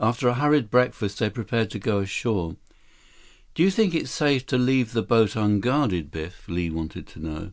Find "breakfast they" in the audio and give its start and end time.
0.68-1.30